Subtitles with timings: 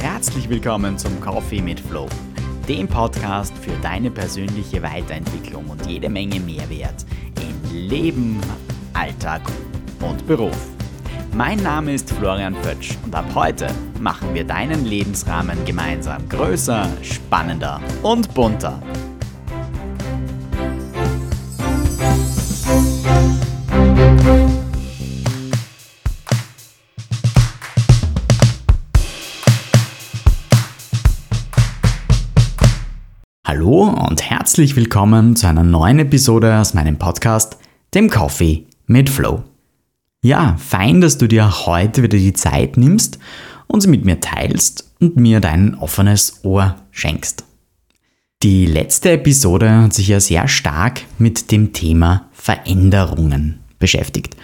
[0.00, 2.08] Herzlich willkommen zum Coffee mit Flow,
[2.66, 7.04] dem Podcast für deine persönliche Weiterentwicklung und jede Menge Mehrwert
[7.38, 8.40] in Leben,
[8.94, 9.42] Alltag
[10.00, 10.56] und Beruf.
[11.34, 13.68] Mein Name ist Florian Pötsch und ab heute
[14.00, 18.82] machen wir deinen Lebensrahmen gemeinsam größer, spannender und bunter.
[33.52, 37.56] Hallo und herzlich willkommen zu einer neuen Episode aus meinem Podcast,
[37.94, 39.42] dem Coffee mit Flow.
[40.22, 43.18] Ja, fein, dass du dir heute wieder die Zeit nimmst
[43.66, 47.44] und sie mit mir teilst und mir dein offenes Ohr schenkst.
[48.44, 54.36] Die letzte Episode hat sich ja sehr stark mit dem Thema Veränderungen beschäftigt.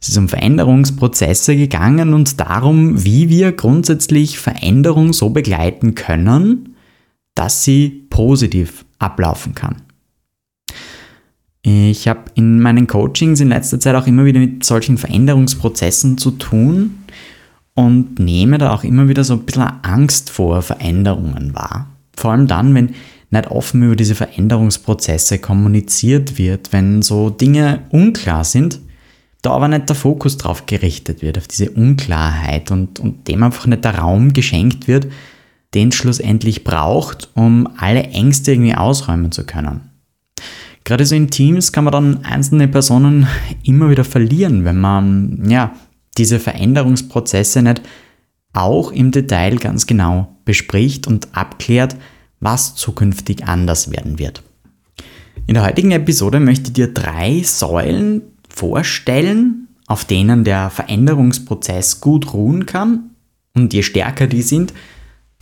[0.00, 6.75] Es ist um Veränderungsprozesse gegangen und darum, wie wir grundsätzlich Veränderung so begleiten können,
[7.36, 9.76] dass sie positiv ablaufen kann.
[11.62, 16.32] Ich habe in meinen Coachings in letzter Zeit auch immer wieder mit solchen Veränderungsprozessen zu
[16.32, 16.98] tun
[17.74, 21.88] und nehme da auch immer wieder so ein bisschen Angst vor Veränderungen wahr.
[22.16, 22.94] Vor allem dann, wenn
[23.30, 28.80] nicht offen über diese Veränderungsprozesse kommuniziert wird, wenn so Dinge unklar sind,
[29.42, 33.66] da aber nicht der Fokus drauf gerichtet wird, auf diese Unklarheit und, und dem einfach
[33.66, 35.08] nicht der Raum geschenkt wird,
[35.76, 39.82] den es schlussendlich braucht, um alle Ängste irgendwie ausräumen zu können.
[40.84, 43.26] Gerade so in Teams kann man dann einzelne Personen
[43.62, 45.76] immer wieder verlieren, wenn man ja,
[46.16, 47.82] diese Veränderungsprozesse nicht
[48.54, 51.96] auch im Detail ganz genau bespricht und abklärt,
[52.40, 54.42] was zukünftig anders werden wird.
[55.46, 62.32] In der heutigen Episode möchte ich dir drei Säulen vorstellen, auf denen der Veränderungsprozess gut
[62.32, 63.10] ruhen kann.
[63.54, 64.72] Und je stärker die sind,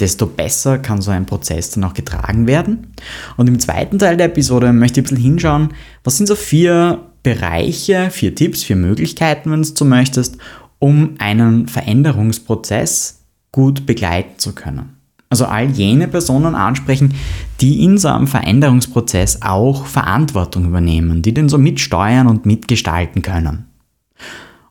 [0.01, 2.89] desto besser kann so ein Prozess dann auch getragen werden.
[3.37, 5.69] Und im zweiten Teil der Episode möchte ich ein bisschen hinschauen,
[6.03, 10.37] was sind so vier Bereiche, vier Tipps, vier Möglichkeiten, wenn du es so möchtest,
[10.79, 13.21] um einen Veränderungsprozess
[13.53, 14.97] gut begleiten zu können.
[15.31, 17.15] Also all jene Personen ansprechen,
[17.61, 23.67] die in so einem Veränderungsprozess auch Verantwortung übernehmen, die den so mitsteuern und mitgestalten können.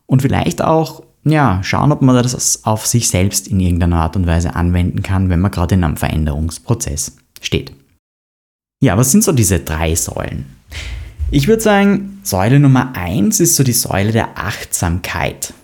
[0.06, 4.26] Und vielleicht auch ja, schauen, ob man das auf sich selbst in irgendeiner Art und
[4.26, 7.72] Weise anwenden kann, wenn man gerade in einem Veränderungsprozess steht.
[8.82, 10.44] Ja, was sind so diese drei Säulen?
[11.30, 15.54] Ich würde sagen, Säule Nummer eins ist so die Säule der Achtsamkeit.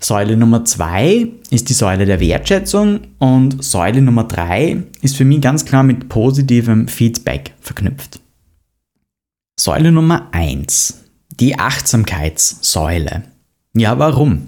[0.00, 5.40] Säule Nummer zwei ist die Säule der Wertschätzung und Säule Nummer drei ist für mich
[5.40, 8.20] ganz klar mit positivem Feedback verknüpft.
[9.60, 13.22] Säule Nummer eins, die Achtsamkeitssäule.
[13.74, 14.46] Ja, warum?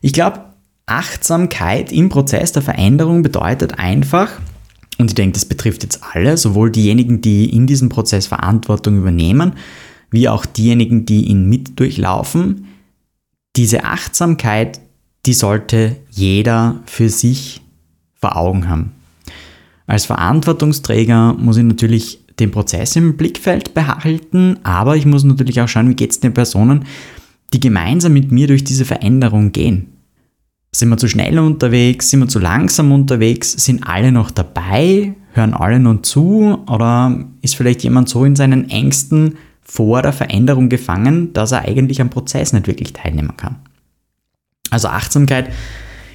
[0.00, 0.44] Ich glaube,
[0.86, 4.30] Achtsamkeit im Prozess der Veränderung bedeutet einfach,
[4.98, 9.54] und ich denke, das betrifft jetzt alle, sowohl diejenigen, die in diesem Prozess Verantwortung übernehmen,
[10.10, 12.66] wie auch diejenigen, die ihn mit durchlaufen,
[13.56, 14.80] diese Achtsamkeit,
[15.26, 17.62] die sollte jeder für sich
[18.14, 18.92] vor Augen haben.
[19.86, 25.68] Als Verantwortungsträger muss ich natürlich den Prozess im Blickfeld behalten, aber ich muss natürlich auch
[25.68, 26.84] schauen, wie geht es den Personen,
[27.52, 29.88] die gemeinsam mit mir durch diese Veränderung gehen.
[30.72, 32.10] Sind wir zu schnell unterwegs?
[32.10, 33.52] Sind wir zu langsam unterwegs?
[33.52, 35.14] Sind alle noch dabei?
[35.32, 36.58] Hören alle noch zu?
[36.68, 42.00] Oder ist vielleicht jemand so in seinen Ängsten vor der Veränderung gefangen, dass er eigentlich
[42.00, 43.56] am Prozess nicht wirklich teilnehmen kann?
[44.70, 45.50] Also Achtsamkeit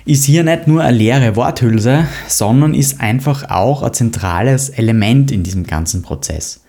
[0.06, 5.44] ist hier nicht nur eine leere Worthülse, sondern ist einfach auch ein zentrales Element in
[5.44, 6.64] diesem ganzen Prozess.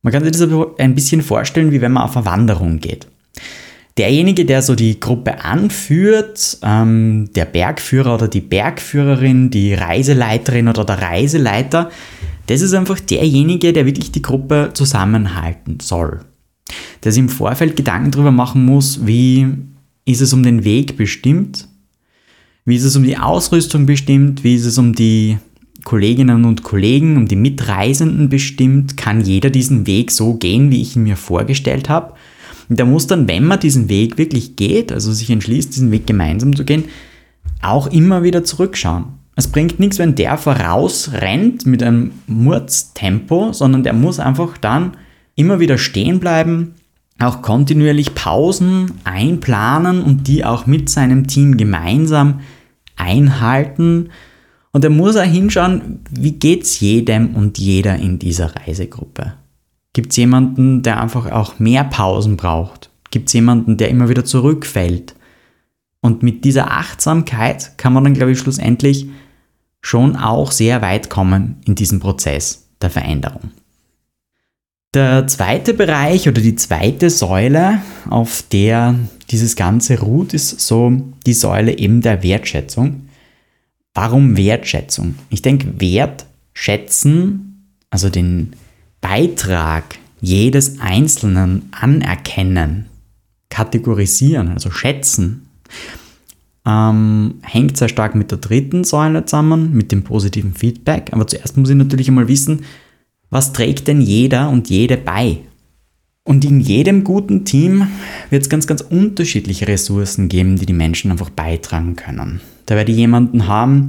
[0.00, 0.48] Man kann sich das
[0.78, 3.06] ein bisschen vorstellen, wie wenn man auf eine Wanderung geht
[3.98, 10.84] derjenige, der so die Gruppe anführt, ähm, der Bergführer oder die Bergführerin, die Reiseleiterin oder
[10.84, 11.90] der Reiseleiter,
[12.46, 16.20] das ist einfach derjenige, der wirklich die Gruppe zusammenhalten soll.
[17.02, 19.46] Der sich im Vorfeld Gedanken darüber machen muss, wie
[20.04, 21.68] ist es um den Weg bestimmt,
[22.64, 25.38] wie ist es um die Ausrüstung bestimmt, wie ist es um die
[25.84, 30.96] Kolleginnen und Kollegen, um die Mitreisenden bestimmt, kann jeder diesen Weg so gehen, wie ich
[30.96, 32.14] ihn mir vorgestellt habe
[32.68, 36.06] und der muss dann, wenn man diesen Weg wirklich geht, also sich entschließt, diesen Weg
[36.06, 36.84] gemeinsam zu gehen,
[37.62, 39.06] auch immer wieder zurückschauen.
[39.36, 44.96] Es bringt nichts, wenn der vorausrennt mit einem Murztempo, sondern der muss einfach dann
[45.36, 46.74] immer wieder stehen bleiben,
[47.20, 52.40] auch kontinuierlich Pausen einplanen und die auch mit seinem Team gemeinsam
[52.96, 54.10] einhalten.
[54.72, 59.34] Und er muss auch hinschauen, wie geht es jedem und jeder in dieser Reisegruppe.
[59.98, 62.88] Gibt es jemanden, der einfach auch mehr Pausen braucht?
[63.10, 65.16] Gibt es jemanden, der immer wieder zurückfällt?
[66.00, 69.08] Und mit dieser Achtsamkeit kann man dann, glaube ich, schlussendlich
[69.80, 73.50] schon auch sehr weit kommen in diesem Prozess der Veränderung.
[74.94, 78.94] Der zweite Bereich oder die zweite Säule, auf der
[79.32, 80.92] dieses Ganze ruht, ist so
[81.26, 83.08] die Säule eben der Wertschätzung.
[83.94, 85.16] Warum Wertschätzung?
[85.28, 88.54] Ich denke, Wertschätzen, also den
[89.00, 92.86] Beitrag jedes Einzelnen anerkennen,
[93.50, 95.48] kategorisieren, also schätzen,
[96.66, 101.08] ähm, hängt sehr stark mit der dritten Säule zusammen, mit dem positiven Feedback.
[101.12, 102.64] Aber zuerst muss ich natürlich einmal wissen,
[103.30, 105.38] was trägt denn jeder und jede bei?
[106.24, 107.88] Und in jedem guten Team
[108.28, 112.42] wird es ganz, ganz unterschiedliche Ressourcen geben, die die Menschen einfach beitragen können.
[112.66, 113.86] Da werde ich jemanden haben,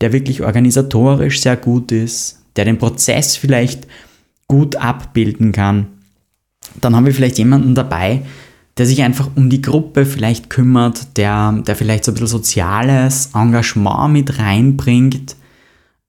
[0.00, 3.88] der wirklich organisatorisch sehr gut ist, der den Prozess vielleicht
[4.52, 5.86] gut abbilden kann.
[6.82, 8.20] Dann haben wir vielleicht jemanden dabei,
[8.76, 13.30] der sich einfach um die Gruppe vielleicht kümmert, der, der vielleicht so ein bisschen soziales
[13.34, 15.36] Engagement mit reinbringt,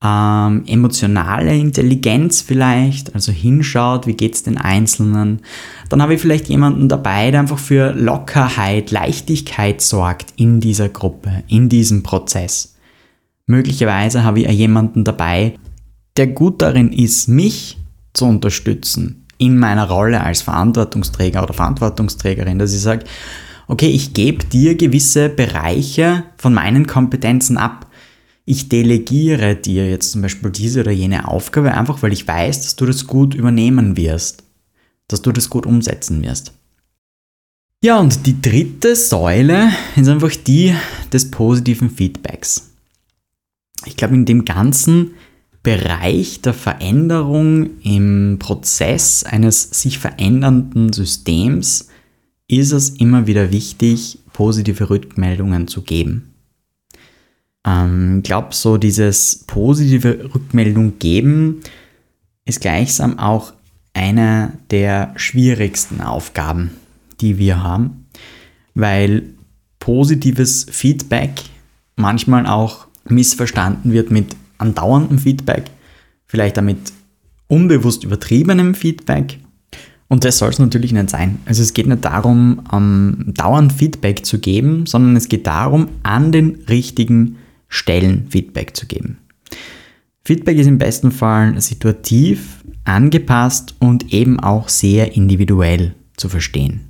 [0.04, 5.40] ähm, emotionale Intelligenz vielleicht, also hinschaut, wie geht es den Einzelnen.
[5.88, 11.44] Dann habe ich vielleicht jemanden dabei, der einfach für Lockerheit, Leichtigkeit sorgt in dieser Gruppe,
[11.48, 12.76] in diesem Prozess.
[13.46, 15.54] Möglicherweise habe ich jemanden dabei,
[16.18, 17.78] der gut darin ist, mich
[18.14, 23.06] zu unterstützen in meiner Rolle als Verantwortungsträger oder Verantwortungsträgerin, dass ich sage,
[23.68, 27.88] okay, ich gebe dir gewisse Bereiche von meinen Kompetenzen ab
[28.46, 32.76] ich delegiere dir jetzt zum Beispiel diese oder jene Aufgabe einfach, weil ich weiß, dass
[32.76, 34.44] du das gut übernehmen wirst,
[35.08, 36.54] dass du das gut umsetzen wirst.
[37.82, 40.76] Ja, und die dritte Säule ist einfach die
[41.12, 42.72] des positiven Feedbacks.
[43.86, 45.12] Ich glaube, in dem ganzen
[45.64, 51.88] Bereich der Veränderung im Prozess eines sich verändernden Systems
[52.50, 56.34] ist es immer wieder wichtig, positive Rückmeldungen zu geben.
[57.66, 61.62] Ähm, ich glaube, so dieses positive Rückmeldung geben
[62.46, 63.54] ist gleichsam auch
[63.94, 66.72] eine der schwierigsten Aufgaben,
[67.22, 68.08] die wir haben,
[68.74, 69.30] weil
[69.80, 71.32] positives Feedback
[71.96, 75.66] manchmal auch missverstanden wird mit andauerndem Feedback,
[76.26, 76.94] vielleicht damit
[77.48, 79.40] unbewusst übertriebenem Feedback.
[80.08, 81.40] Und das soll es natürlich nicht sein.
[81.46, 86.32] Also es geht nicht darum, um, dauernd Feedback zu geben, sondern es geht darum, an
[86.32, 89.18] den richtigen Stellen Feedback zu geben.
[90.24, 96.82] Feedback ist im besten Fall situativ, angepasst und eben auch sehr individuell zu verstehen.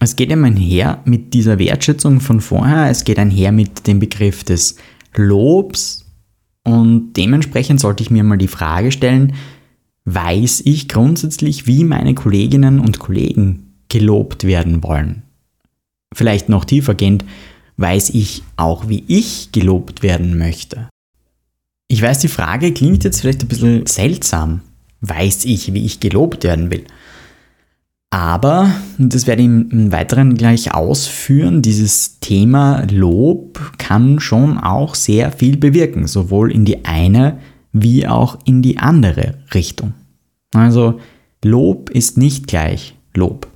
[0.00, 4.44] Es geht eben einher mit dieser Wertschätzung von vorher, es geht einher mit dem Begriff
[4.44, 4.76] des
[5.14, 6.07] Lobs
[6.68, 9.32] und dementsprechend sollte ich mir mal die Frage stellen,
[10.04, 15.22] weiß ich grundsätzlich, wie meine Kolleginnen und Kollegen gelobt werden wollen?
[16.14, 17.24] Vielleicht noch tiefergehend,
[17.78, 20.90] weiß ich auch, wie ich gelobt werden möchte.
[21.88, 24.60] Ich weiß, die Frage klingt jetzt vielleicht ein bisschen seltsam.
[25.00, 26.84] Weiß ich, wie ich gelobt werden will?
[28.10, 34.94] Aber, und das werde ich im Weiteren gleich ausführen, dieses Thema Lob kann schon auch
[34.94, 37.38] sehr viel bewirken, sowohl in die eine
[37.72, 39.92] wie auch in die andere Richtung.
[40.54, 41.00] Also
[41.44, 43.46] Lob ist nicht gleich Lob.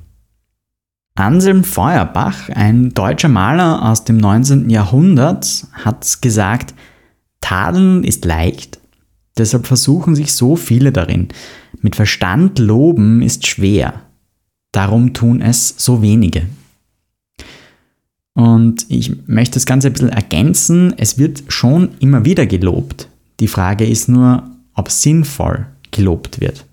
[1.15, 4.71] Anselm Feuerbach, ein deutscher Maler aus dem 19.
[4.71, 6.75] Jahrhundert, hat gesagt,
[7.41, 8.81] Tadeln ist leicht,
[9.37, 11.29] deshalb versuchen sich so viele darin.
[11.81, 13.95] Mit Verstand loben ist schwer,
[14.73, 16.47] darum tun es so wenige.
[18.35, 23.09] Und ich möchte das Ganze ein bisschen ergänzen, es wird schon immer wieder gelobt.
[23.41, 26.65] Die Frage ist nur, ob sinnvoll gelobt wird.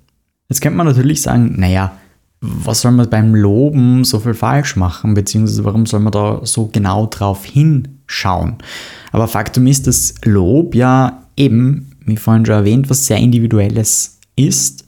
[0.48, 1.92] Jetzt könnte man natürlich sagen, naja,
[2.42, 6.68] was soll man beim Loben so viel falsch machen, beziehungsweise warum soll man da so
[6.68, 8.56] genau drauf hinschauen?
[9.12, 14.86] Aber Faktum ist, dass Lob ja eben, wie vorhin schon erwähnt, was sehr Individuelles ist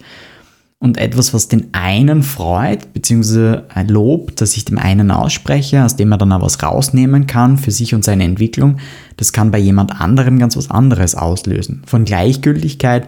[0.82, 5.96] und etwas, was den einen freut, beziehungsweise ein Lob, das ich dem einen ausspreche, aus
[5.96, 8.78] dem er dann auch was rausnehmen kann für sich und seine Entwicklung,
[9.16, 11.84] das kann bei jemand anderem ganz was anderes auslösen.
[11.86, 13.08] Von Gleichgültigkeit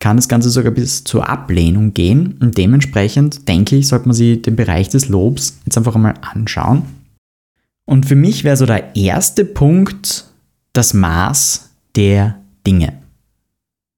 [0.00, 2.36] kann das Ganze sogar bis zur Ablehnung gehen.
[2.40, 6.82] Und dementsprechend denke ich, sollte man sich den Bereich des Lobs jetzt einfach einmal anschauen.
[7.86, 10.26] Und für mich wäre so der erste Punkt
[10.74, 13.03] das Maß der Dinge.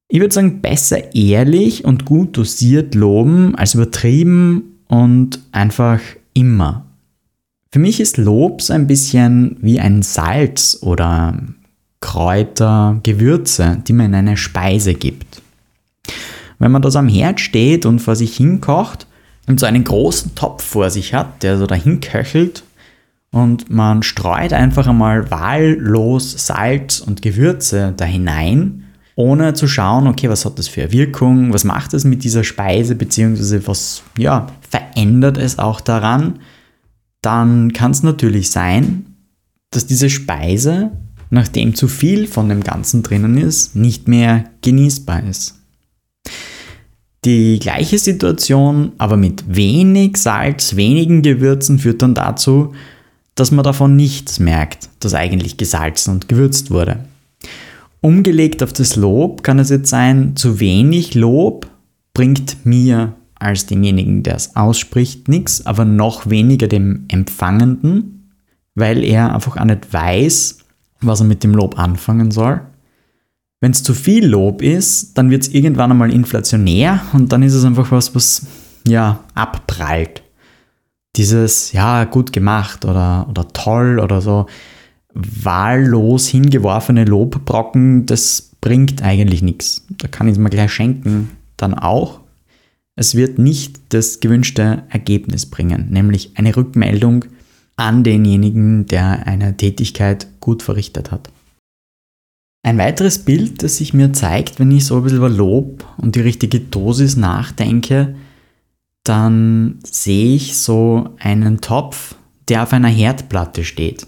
[0.08, 6.00] Ich würde sagen, besser ehrlich und gut dosiert loben als übertrieben und einfach
[6.32, 6.86] immer.
[7.72, 11.36] Für mich ist Lob so ein bisschen wie ein Salz oder
[12.00, 15.42] Kräuter, Gewürze, die man in eine Speise gibt.
[16.58, 19.06] Wenn man das am Herd steht und vor sich hinkocht
[19.48, 22.62] und so einen großen Topf vor sich hat, der so dahin köchelt
[23.32, 28.85] und man streut einfach einmal wahllos Salz und Gewürze da hinein,
[29.16, 32.44] ohne zu schauen, okay, was hat das für eine Wirkung, was macht es mit dieser
[32.44, 36.38] Speise, beziehungsweise was ja, verändert es auch daran,
[37.22, 39.06] dann kann es natürlich sein,
[39.70, 40.92] dass diese Speise,
[41.30, 45.54] nachdem zu viel von dem Ganzen drinnen ist, nicht mehr genießbar ist.
[47.24, 52.74] Die gleiche Situation, aber mit wenig Salz, wenigen Gewürzen führt dann dazu,
[53.34, 57.00] dass man davon nichts merkt, dass eigentlich gesalzen und gewürzt wurde.
[58.06, 61.66] Umgelegt auf das Lob kann es jetzt sein, zu wenig Lob
[62.14, 68.30] bringt mir als demjenigen, der es ausspricht, nichts, aber noch weniger dem Empfangenden,
[68.76, 70.58] weil er einfach auch nicht weiß,
[71.00, 72.60] was er mit dem Lob anfangen soll.
[73.60, 77.54] Wenn es zu viel Lob ist, dann wird es irgendwann einmal inflationär und dann ist
[77.54, 78.46] es einfach was, was
[78.86, 80.22] ja abprallt.
[81.16, 84.46] Dieses, ja, gut gemacht oder, oder toll oder so
[85.16, 89.86] wahllos hingeworfene Lobbrocken, das bringt eigentlich nichts.
[89.90, 92.20] Da kann ich es mir gleich schenken, dann auch.
[92.96, 97.26] Es wird nicht das gewünschte Ergebnis bringen, nämlich eine Rückmeldung
[97.76, 101.30] an denjenigen, der eine Tätigkeit gut verrichtet hat.
[102.62, 106.16] Ein weiteres Bild, das sich mir zeigt, wenn ich so ein bisschen über Lob und
[106.16, 108.16] die richtige Dosis nachdenke,
[109.04, 112.16] dann sehe ich so einen Topf,
[112.48, 114.06] der auf einer Herdplatte steht.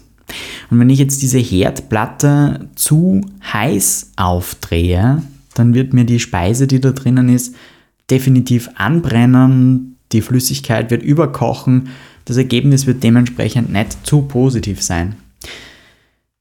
[0.69, 3.21] Und wenn ich jetzt diese Herdplatte zu
[3.51, 5.23] heiß aufdrehe,
[5.55, 7.55] dann wird mir die Speise, die da drinnen ist,
[8.09, 11.89] definitiv anbrennen, die Flüssigkeit wird überkochen,
[12.25, 15.15] das Ergebnis wird dementsprechend nicht zu positiv sein.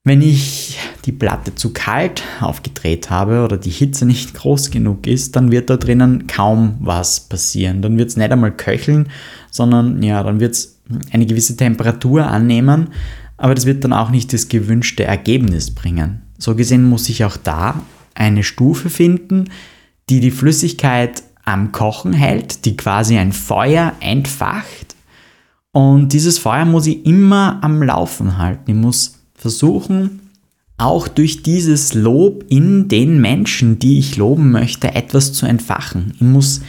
[0.05, 5.37] Wenn ich die Platte zu kalt aufgedreht habe oder die Hitze nicht groß genug ist,
[5.37, 7.83] dann wird da drinnen kaum was passieren.
[7.83, 9.09] Dann wird es nicht einmal köcheln,
[9.51, 10.79] sondern ja, dann wird es
[11.11, 12.89] eine gewisse Temperatur annehmen,
[13.39, 16.23] aber das wird dann auch nicht das gewünschte Ergebnis bringen.
[16.37, 17.81] So gesehen muss ich auch da
[18.15, 19.45] eine Stufe finden,
[20.11, 24.97] die die Flüssigkeit am Kochen hält, die quasi ein Feuer entfacht.
[25.73, 28.71] Und dieses Feuer muss ich immer am Laufen halten.
[28.71, 30.21] Ich muss versuchen,
[30.77, 36.13] auch durch dieses Lob in den Menschen, die ich loben möchte, etwas zu entfachen.
[36.15, 36.63] Ich muss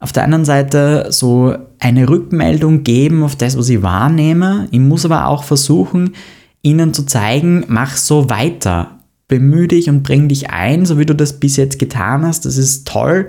[0.00, 4.68] auf der anderen Seite so eine Rückmeldung geben auf das, was ich wahrnehme.
[4.70, 6.14] Ich muss aber auch versuchen,
[6.62, 8.98] ihnen zu zeigen, mach so weiter.
[9.28, 12.44] Bemühe dich und bring dich ein, so wie du das bis jetzt getan hast.
[12.44, 13.28] Das ist toll.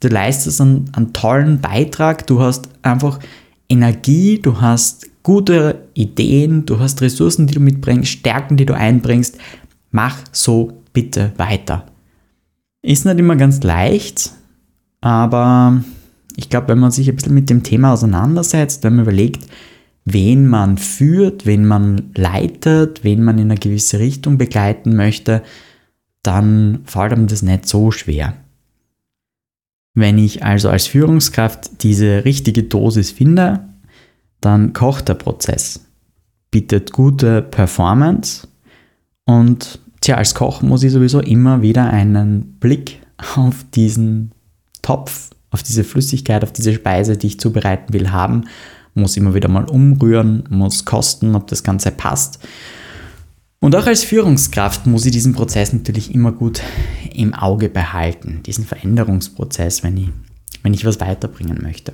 [0.00, 2.26] Du leistest einen, einen tollen Beitrag.
[2.26, 3.18] Du hast einfach
[3.68, 9.38] Energie, du hast gute Ideen, du hast Ressourcen, die du mitbringst, Stärken, die du einbringst.
[9.90, 11.86] Mach so bitte weiter.
[12.82, 14.30] Ist nicht immer ganz leicht,
[15.00, 15.82] aber
[16.36, 19.46] ich glaube, wenn man sich ein bisschen mit dem Thema auseinandersetzt, wenn man überlegt,
[20.04, 25.42] wen man führt, wen man leitet, wen man in eine gewisse Richtung begleiten möchte,
[26.22, 28.34] dann fällt einem das nicht so schwer.
[29.94, 33.60] Wenn ich also als Führungskraft diese richtige Dosis finde,
[34.40, 35.86] dann kocht der Prozess,
[36.50, 38.48] bietet gute Performance
[39.24, 43.00] und tja, als Koch muss ich sowieso immer wieder einen Blick
[43.36, 44.32] auf diesen
[44.82, 48.44] Topf, auf diese Flüssigkeit, auf diese Speise, die ich zubereiten will, haben,
[48.94, 52.40] muss immer wieder mal umrühren, muss kosten, ob das Ganze passt.
[53.60, 56.60] Und auch als Führungskraft muss ich diesen Prozess natürlich immer gut
[57.14, 60.08] im Auge behalten, diesen Veränderungsprozess, wenn ich,
[60.64, 61.92] wenn ich was weiterbringen möchte.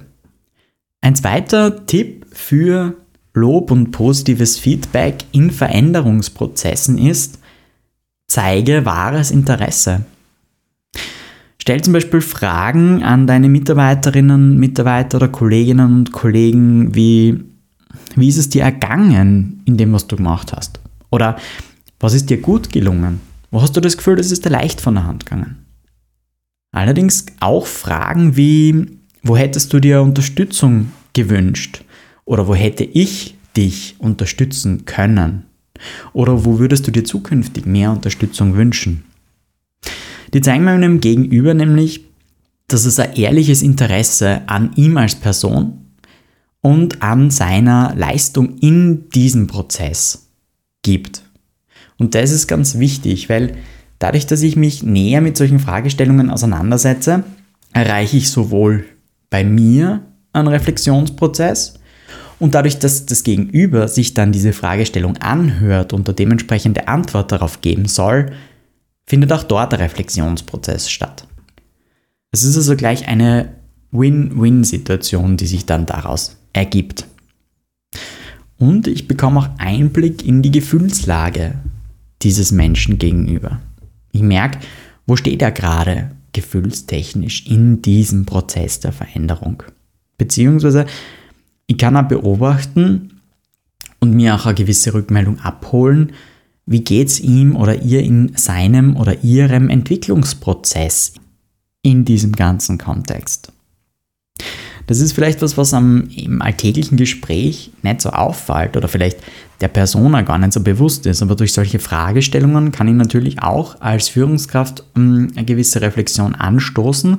[1.03, 2.97] Ein zweiter Tipp für
[3.35, 7.39] Lob und positives Feedback in Veränderungsprozessen ist,
[8.27, 10.07] zeige wahres Interesse.
[11.61, 17.39] Stell zum Beispiel Fragen an deine Mitarbeiterinnen, Mitarbeiter oder Kolleginnen und Kollegen wie,
[18.17, 20.81] wie ist es dir ergangen in dem, was du gemacht hast?
[21.11, 21.37] Oder
[21.99, 23.21] was ist dir gut gelungen?
[23.51, 25.67] Wo hast du das Gefühl, das ist dir leicht von der Hand gegangen?
[26.73, 28.87] Allerdings auch Fragen wie,
[29.23, 31.85] wo hättest du dir Unterstützung gewünscht?
[32.25, 35.45] Oder wo hätte ich dich unterstützen können?
[36.15, 39.05] Oder wo würdest du dir zukünftig mehr Unterstützung wünschen?
[40.33, 42.05] Die zeigen meinem Gegenüber nämlich,
[42.69, 45.87] dass es ein ehrliches Interesse an ihm als Person
[46.61, 50.29] und an seiner Leistung in diesem Prozess
[50.83, 51.23] gibt.
[51.99, 53.57] Und das ist ganz wichtig, weil
[53.99, 57.25] dadurch, dass ich mich näher mit solchen Fragestellungen auseinandersetze,
[57.73, 58.85] erreiche ich sowohl
[59.31, 61.75] bei mir einen Reflexionsprozess
[62.39, 67.61] und dadurch, dass das Gegenüber sich dann diese Fragestellung anhört und der dementsprechende Antwort darauf
[67.61, 68.33] geben soll,
[69.11, 71.27] findet auch dort der Reflexionsprozess statt.
[72.31, 73.57] Es ist also gleich eine
[73.91, 77.09] Win-Win-Situation, die sich dann daraus ergibt.
[78.57, 81.55] Und ich bekomme auch Einblick in die Gefühlslage
[82.23, 83.61] dieses Menschen gegenüber.
[84.13, 84.61] Ich merke,
[85.09, 89.65] wo steht er gerade gefühlstechnisch in diesem Prozess der Veränderung.
[90.19, 90.87] Beziehungsweise
[91.67, 93.21] ich kann auch beobachten
[93.99, 96.13] und mir auch eine gewisse Rückmeldung abholen,
[96.71, 101.15] wie geht es ihm oder ihr in seinem oder ihrem Entwicklungsprozess
[101.83, 103.53] in diesem ganzen Kontext.
[104.87, 109.19] Das ist vielleicht was, was am, im alltäglichen Gespräch nicht so auffällt oder vielleicht
[109.61, 111.23] der Persona gar nicht so bewusst ist.
[111.23, 117.19] Aber durch solche Fragestellungen kann ich natürlich auch als Führungskraft um, eine gewisse Reflexion anstoßen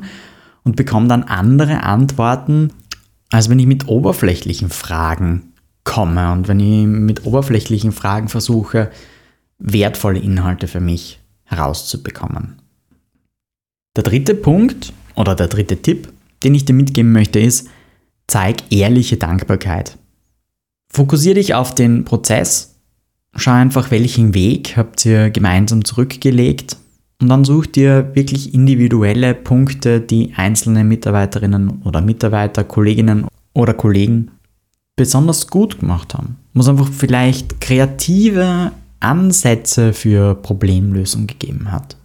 [0.63, 2.71] und bekomme dann andere Antworten,
[3.31, 5.51] als wenn ich mit oberflächlichen Fragen
[5.83, 8.91] komme und wenn ich mit oberflächlichen Fragen versuche,
[9.61, 12.57] wertvolle Inhalte für mich herauszubekommen.
[13.95, 16.11] Der dritte Punkt oder der dritte Tipp,
[16.43, 17.69] den ich dir mitgeben möchte, ist,
[18.27, 19.97] zeig ehrliche Dankbarkeit.
[20.91, 22.75] Fokussiere dich auf den Prozess,
[23.35, 26.77] schau einfach, welchen Weg habt ihr gemeinsam zurückgelegt
[27.21, 34.31] und dann such dir wirklich individuelle Punkte, die einzelne Mitarbeiterinnen oder Mitarbeiter, Kolleginnen oder Kollegen
[34.95, 36.37] besonders gut gemacht haben.
[36.53, 41.97] Muss einfach vielleicht kreative Ansätze für Problemlösung gegeben hat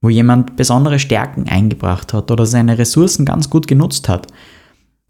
[0.00, 4.26] wo jemand besondere Stärken eingebracht hat oder seine Ressourcen ganz gut genutzt hat.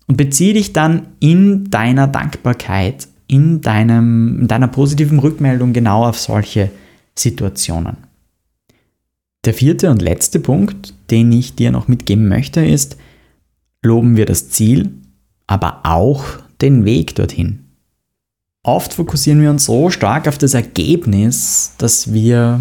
[0.07, 6.19] Und beziehe dich dann in deiner Dankbarkeit, in, deinem, in deiner positiven Rückmeldung genau auf
[6.19, 6.71] solche
[7.17, 7.99] Situationen.
[9.45, 12.97] Der vierte und letzte Punkt, den ich dir noch mitgeben möchte, ist,
[13.83, 14.93] loben wir das Ziel,
[15.47, 16.25] aber auch
[16.61, 17.70] den Weg dorthin.
[18.62, 22.61] Oft fokussieren wir uns so stark auf das Ergebnis, dass wir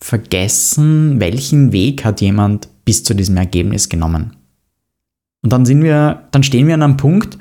[0.00, 4.36] vergessen, welchen Weg hat jemand bis zu diesem Ergebnis genommen.
[5.42, 7.38] Und dann sind wir, dann stehen wir an einem Punkt,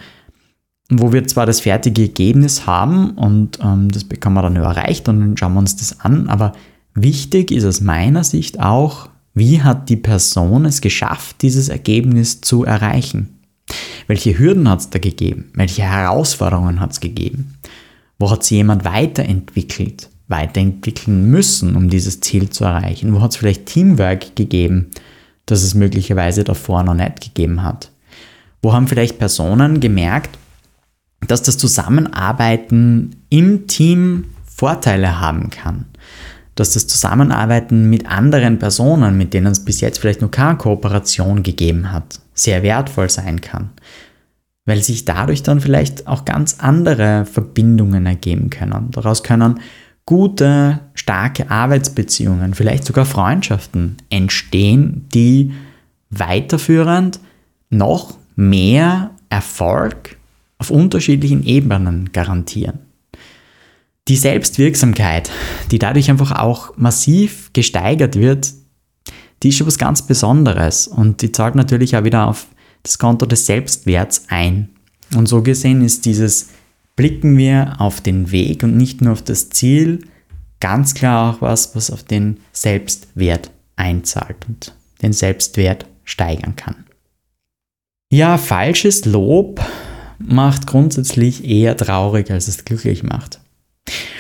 [0.89, 5.19] wo wir zwar das fertige Ergebnis haben und ähm, das bekommen wir dann erreicht und
[5.19, 6.53] dann schauen wir uns das an, aber
[6.93, 12.65] wichtig ist aus meiner Sicht auch, wie hat die Person es geschafft, dieses Ergebnis zu
[12.65, 13.39] erreichen?
[14.07, 15.49] Welche Hürden hat es da gegeben?
[15.53, 17.53] Welche Herausforderungen hat es gegeben?
[18.21, 20.07] Wo hat sich jemand weiterentwickelt?
[20.27, 23.13] weiterentwickeln müssen, um dieses Ziel zu erreichen?
[23.13, 24.91] Wo hat es vielleicht Teamwork gegeben,
[25.45, 27.91] das es möglicherweise davor noch nicht gegeben hat?
[28.61, 30.37] Wo haben vielleicht Personen gemerkt,
[31.27, 35.85] dass das Zusammenarbeiten im Team Vorteile haben kann?
[36.55, 41.43] Dass das Zusammenarbeiten mit anderen Personen, mit denen es bis jetzt vielleicht noch keine Kooperation
[41.43, 43.71] gegeben hat, sehr wertvoll sein kann?
[44.65, 48.91] Weil sich dadurch dann vielleicht auch ganz andere Verbindungen ergeben können.
[48.91, 49.59] Daraus können
[50.05, 55.53] gute, starke Arbeitsbeziehungen, vielleicht sogar Freundschaften entstehen, die
[56.09, 57.19] weiterführend
[57.69, 60.17] noch mehr Erfolg
[60.57, 62.79] auf unterschiedlichen Ebenen garantieren.
[64.07, 65.31] Die Selbstwirksamkeit,
[65.71, 68.51] die dadurch einfach auch massiv gesteigert wird,
[69.41, 72.47] die ist schon was ganz Besonderes und die zahlt natürlich auch wieder auf
[72.83, 74.69] das Konto des Selbstwerts ein.
[75.15, 76.49] Und so gesehen ist dieses
[76.95, 80.01] blicken wir auf den Weg und nicht nur auf das Ziel,
[80.59, 86.85] ganz klar auch was, was auf den Selbstwert einzahlt und den Selbstwert steigern kann.
[88.11, 89.61] Ja, falsches Lob
[90.19, 93.39] macht grundsätzlich eher traurig, als es glücklich macht.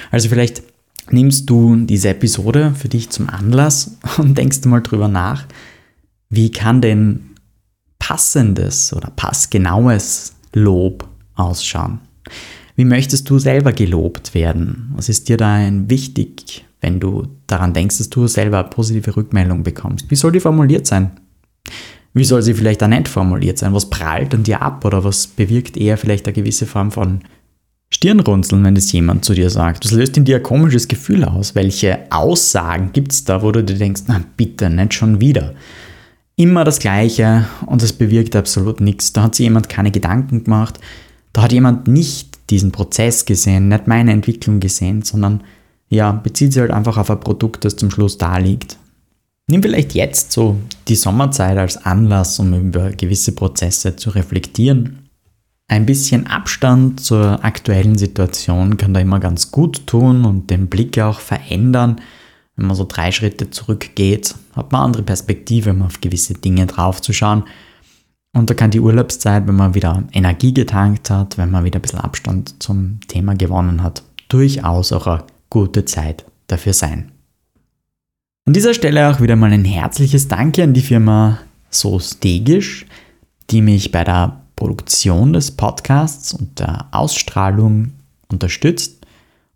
[0.09, 0.63] Also vielleicht
[1.11, 5.45] nimmst du diese Episode für dich zum Anlass und denkst mal drüber nach,
[6.29, 7.30] wie kann denn
[8.01, 11.99] passendes oder passgenaues Lob ausschauen?
[12.75, 14.91] Wie möchtest du selber gelobt werden?
[14.95, 20.09] Was ist dir da wichtig, wenn du daran denkst, dass du selber positive Rückmeldung bekommst?
[20.09, 21.11] Wie soll die formuliert sein?
[22.13, 23.73] Wie soll sie vielleicht auch nicht formuliert sein?
[23.73, 27.19] Was prallt an dir ab oder was bewirkt eher vielleicht eine gewisse Form von
[27.91, 29.85] Stirnrunzeln, wenn das jemand zu dir sagt?
[29.85, 31.53] Das löst in dir ein komisches Gefühl aus.
[31.53, 35.53] Welche Aussagen gibt es da, wo du dir denkst, na bitte, nicht schon wieder?
[36.41, 39.13] Immer das Gleiche und es bewirkt absolut nichts.
[39.13, 40.79] Da hat sich jemand keine Gedanken gemacht.
[41.33, 45.43] Da hat jemand nicht diesen Prozess gesehen, nicht meine Entwicklung gesehen, sondern
[45.89, 48.77] ja, bezieht sich halt einfach auf ein Produkt, das zum Schluss da liegt.
[49.51, 55.09] Nimm vielleicht jetzt so die Sommerzeit als Anlass, um über gewisse Prozesse zu reflektieren.
[55.67, 60.97] Ein bisschen Abstand zur aktuellen Situation kann da immer ganz gut tun und den Blick
[60.97, 62.01] auch verändern.
[62.61, 67.45] Wenn man so drei Schritte zurückgeht, hat man andere Perspektive, um auf gewisse Dinge draufzuschauen.
[68.37, 71.81] Und da kann die Urlaubszeit, wenn man wieder Energie getankt hat, wenn man wieder ein
[71.81, 77.11] bisschen Abstand zum Thema gewonnen hat, durchaus auch eine gute Zeit dafür sein.
[78.45, 81.39] An dieser Stelle auch wieder mal ein herzliches Danke an die Firma
[81.71, 82.85] So Stegisch,
[83.49, 87.93] die mich bei der Produktion des Podcasts und der Ausstrahlung
[88.27, 89.03] unterstützt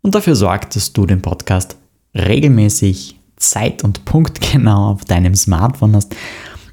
[0.02, 1.76] und dafür sorgt, dass du den Podcast
[2.16, 6.16] regelmäßig zeit- und punktgenau auf deinem Smartphone hast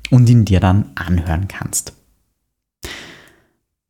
[0.10, 1.94] und ihn dir dann anhören kannst.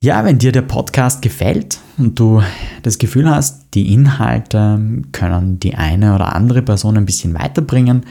[0.01, 2.41] Ja, wenn dir der Podcast gefällt und du
[2.81, 8.05] das Gefühl hast, die Inhalte können die eine oder andere Person ein bisschen weiterbringen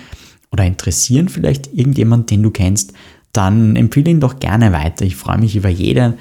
[0.50, 2.94] oder interessieren vielleicht irgendjemand, den du kennst,
[3.32, 5.04] dann empfehle ihn doch gerne weiter.
[5.04, 6.14] Ich freue mich über jeden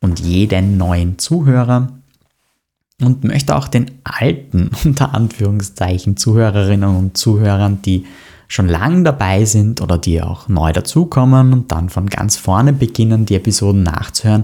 [0.00, 1.99] und jeden neuen Zuhörer
[3.00, 8.06] und möchte auch den alten, unter Anführungszeichen, Zuhörerinnen und Zuhörern, die
[8.48, 13.24] schon lange dabei sind oder die auch neu dazukommen und dann von ganz vorne beginnen,
[13.24, 14.42] die Episoden nachzuhören,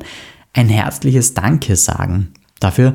[0.52, 2.94] ein herzliches Danke sagen dafür,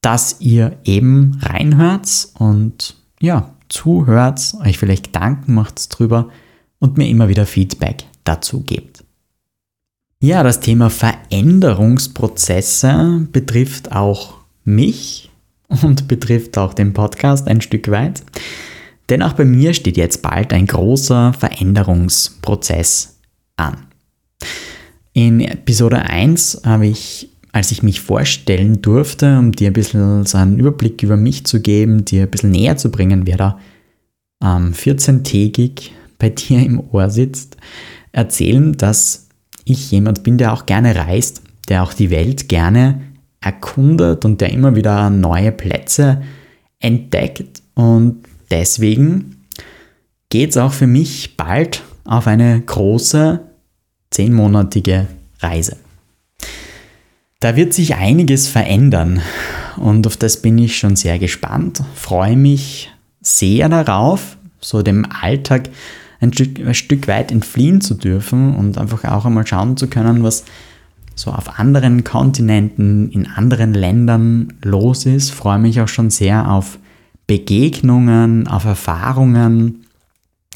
[0.00, 6.28] dass ihr eben reinhört und ja, zuhört, euch vielleicht Gedanken macht drüber
[6.80, 9.04] und mir immer wieder Feedback dazu gebt.
[10.20, 15.30] Ja, das Thema Veränderungsprozesse betrifft auch mich
[15.82, 18.22] und betrifft auch den Podcast ein Stück weit.
[19.08, 23.18] Denn auch bei mir steht jetzt bald ein großer Veränderungsprozess
[23.56, 23.86] an.
[25.12, 30.38] In Episode 1 habe ich, als ich mich vorstellen durfte, um dir ein bisschen so
[30.38, 33.58] einen Überblick über mich zu geben, dir ein bisschen näher zu bringen, wer da
[34.42, 37.56] ähm, 14-tägig bei dir im Ohr sitzt,
[38.12, 39.28] erzählen, dass
[39.64, 43.02] ich jemand bin, der auch gerne reist, der auch die Welt gerne
[43.42, 46.22] erkundet und der immer wieder neue Plätze
[46.80, 47.62] entdeckt.
[47.74, 49.46] Und deswegen
[50.28, 53.40] geht es auch für mich bald auf eine große
[54.10, 55.06] zehnmonatige
[55.40, 55.76] Reise.
[57.40, 59.20] Da wird sich einiges verändern
[59.76, 65.70] und auf das bin ich schon sehr gespannt, freue mich sehr darauf, so dem Alltag
[66.20, 70.22] ein Stück, ein Stück weit entfliehen zu dürfen und einfach auch einmal schauen zu können,
[70.22, 70.44] was
[71.14, 75.30] so auf anderen Kontinenten, in anderen Ländern los ist.
[75.30, 76.78] Freue mich auch schon sehr auf
[77.26, 79.84] Begegnungen, auf Erfahrungen,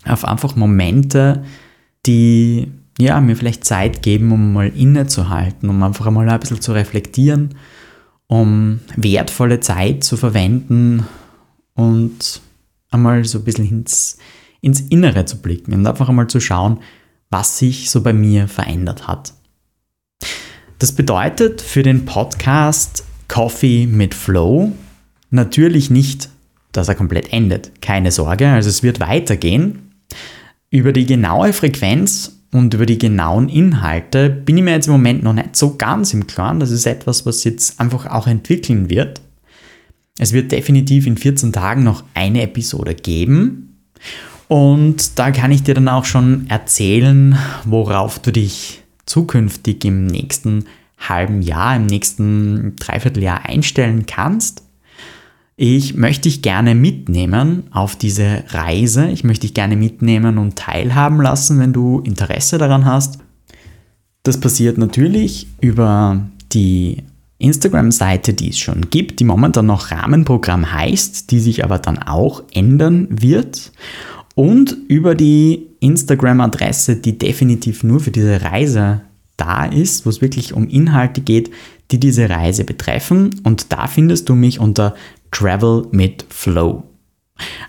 [0.04, 1.44] auf einfach Momente,
[2.06, 6.72] die ja, mir vielleicht Zeit geben, um mal innezuhalten, um einfach mal ein bisschen zu
[6.72, 7.54] reflektieren,
[8.26, 11.06] um wertvolle Zeit zu verwenden
[11.74, 12.40] und
[12.90, 14.18] einmal so ein bisschen ins,
[14.60, 16.80] ins Innere zu blicken und einfach einmal zu schauen,
[17.30, 19.34] was sich so bei mir verändert hat.
[20.78, 24.72] Das bedeutet für den Podcast Coffee mit Flow
[25.30, 26.28] natürlich nicht,
[26.72, 27.80] dass er komplett endet.
[27.80, 29.92] Keine Sorge, also es wird weitergehen.
[30.68, 35.22] Über die genaue Frequenz und über die genauen Inhalte bin ich mir jetzt im Moment
[35.22, 36.60] noch nicht so ganz im Klaren.
[36.60, 39.22] Das ist etwas, was jetzt einfach auch entwickeln wird.
[40.18, 43.78] Es wird definitiv in 14 Tagen noch eine Episode geben.
[44.48, 50.66] Und da kann ich dir dann auch schon erzählen, worauf du dich zukünftig im nächsten
[50.98, 54.62] halben Jahr, im nächsten Dreivierteljahr einstellen kannst.
[55.56, 59.08] Ich möchte dich gerne mitnehmen auf diese Reise.
[59.08, 63.20] Ich möchte dich gerne mitnehmen und teilhaben lassen, wenn du Interesse daran hast.
[64.22, 66.20] Das passiert natürlich über
[66.52, 67.04] die
[67.38, 72.42] Instagram-Seite, die es schon gibt, die momentan noch Rahmenprogramm heißt, die sich aber dann auch
[72.52, 73.72] ändern wird.
[74.36, 79.00] Und über die Instagram-Adresse, die definitiv nur für diese Reise
[79.38, 81.50] da ist, wo es wirklich um Inhalte geht,
[81.90, 83.40] die diese Reise betreffen.
[83.44, 84.94] Und da findest du mich unter
[85.30, 86.84] Travel mit Flow.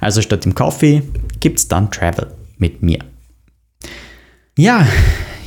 [0.01, 1.03] Also statt dem Coffee
[1.39, 2.27] gibt es dann Travel
[2.57, 2.99] mit mir.
[4.57, 4.85] Ja,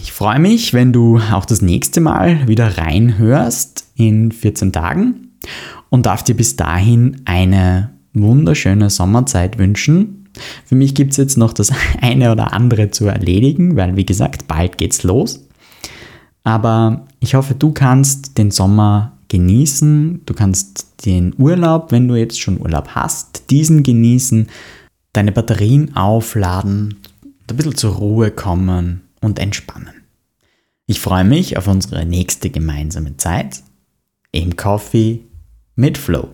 [0.03, 5.33] ich freue mich, wenn du auch das nächste Mal wieder reinhörst in 14 Tagen
[5.91, 10.20] und darf dir bis dahin eine wunderschöne Sommerzeit wünschen.
[10.65, 14.49] Für mich gibt es jetzt noch das eine oder andere zu erledigen, weil wie gesagt,
[14.49, 15.47] bald geht's los.
[16.43, 20.23] Aber ich hoffe, du kannst den Sommer genießen.
[20.27, 24.49] Du kannst den Urlaub, wenn du jetzt schon Urlaub hast, diesen genießen,
[25.15, 26.97] deine Batterien aufladen,
[27.49, 29.95] ein bisschen zur Ruhe kommen und entspannen.
[30.87, 33.63] Ich freue mich auf unsere nächste gemeinsame Zeit
[34.33, 35.21] im Coffee
[35.75, 36.29] mit Flow.